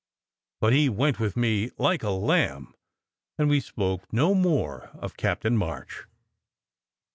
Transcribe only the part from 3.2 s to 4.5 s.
and we spoke no